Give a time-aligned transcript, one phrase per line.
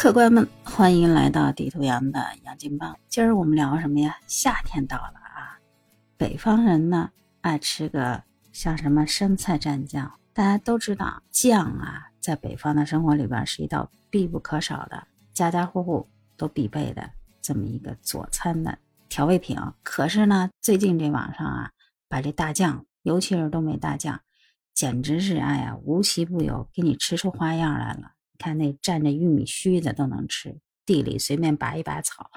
[0.00, 2.98] 客官们，欢迎来到地图羊的养金帮。
[3.06, 4.16] 今儿我们聊什么呀？
[4.26, 5.60] 夏天到了啊，
[6.16, 7.10] 北方人呢
[7.42, 10.10] 爱吃个像什么生菜蘸酱。
[10.32, 17.10] 大家都知道，酱啊，在北方的生活里边是一道必不可少的、家家户户都必备的
[17.42, 18.78] 这么一个佐餐的
[19.10, 19.58] 调味品。
[19.82, 21.70] 可是呢，最近这网上啊，
[22.08, 24.18] 把这大酱，尤其是东北大酱，
[24.72, 28.12] 简直是哎呀，无奇不有，给你吃出花样来了。
[28.40, 32.30] 看那蘸着玉米须的都能吃，地里随便拔一把草，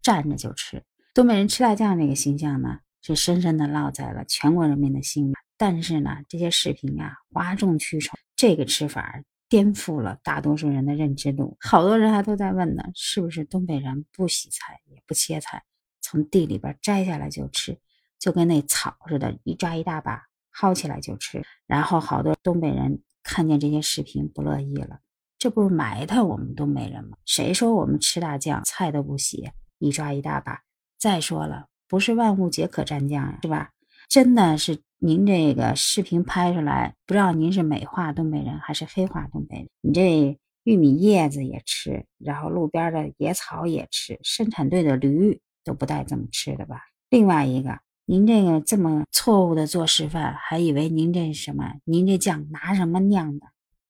[0.00, 0.84] 蘸着就吃。
[1.12, 5.34] 东北人吃大酱这个形象呢，是深深的烙在了全国人民的心里。
[5.56, 11.56] 但是呢，这些视频啊，哗众取宠，这个吃法颠覆了大多数人的认知度。
[11.58, 15.64] 好多人还都在问呢，是不是东北人不洗菜也不切菜，
[16.00, 17.76] 从地里边摘下来就吃，
[18.20, 20.22] 就跟那草似的，一抓一大把，
[20.54, 21.42] 薅起来就吃。
[21.66, 25.00] 然后好多东北人看见这些视频不乐意了。
[25.38, 27.16] 这不是埋汰我们东北人吗？
[27.24, 30.60] 谁说我们吃大酱菜都不洗，一抓一大把？
[30.98, 33.70] 再说了，不是万物皆可蘸酱呀，是吧？
[34.08, 39.68] 真的是您这个视频拍出来，不知道您是美化东北人还是黑化东北人？
[39.80, 46.80] 你这玉米叶子也吃，然后路边的野草也吃，生产队的驴都不带这么吃的吧？
[47.10, 51.74] 另外一个，您这个这么错误的做示范，还以为您这是什么？
[51.84, 53.46] 您这酱拿什么酿的？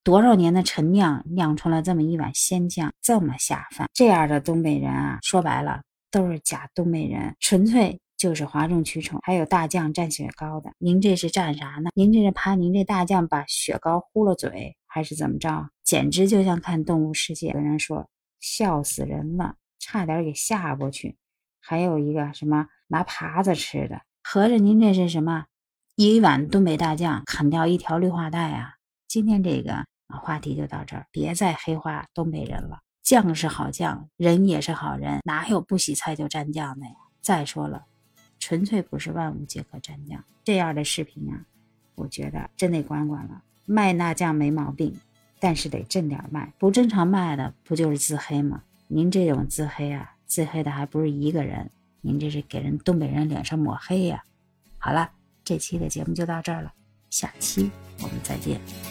[0.09, 3.87] 多少年的陈酿酿出了这么一碗鲜酱，这么下饭。
[3.93, 9.21] 这样的东北人啊，说白了都是假东北人，纯粹就是哗众取宠。
[9.23, 11.91] 还有大酱蘸雪糕的，您这是蘸啥呢？
[11.95, 15.69] 您这是怕您这大酱把雪糕糊了嘴，还是怎么着？
[15.85, 18.09] 简直就像看《动物世界》的人说，
[18.41, 21.19] 笑死人了，差点给吓过去。
[21.61, 25.45] 还有一个什么拿耙子吃的，合着您这是什么？
[25.97, 28.77] 一碗东北大酱砍掉一条绿化带啊！
[29.07, 29.85] 今天这个。
[30.09, 32.81] 啊，话题就到这儿，别再黑化东北人了。
[33.03, 36.93] 酱是好酱，人也是好人，哪有不洗菜就蘸酱的呀？
[37.23, 37.87] 再说了，
[38.39, 41.45] 纯粹不是万物皆可蘸酱这样的视频啊，
[41.95, 43.43] 我觉得真得管管了。
[43.65, 44.99] 卖那酱没毛病，
[45.39, 48.63] 但是得正点卖，不正常卖的不就是自黑吗？
[48.89, 54.23] 您这种自黑啊，自黑的还不是一个人，您这是给人东北人脸上抹黑呀。
[54.79, 55.11] 好了，
[55.45, 56.73] 这期的节目就到这儿了，
[57.11, 57.71] 下期
[58.03, 58.88] 我们再见。